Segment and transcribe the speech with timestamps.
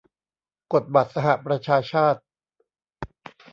[0.73, 2.21] กฎบัตรสหประชาชาติ